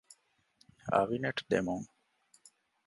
އަވިނެޓް 0.93 1.41
ދެމުން 1.49 1.87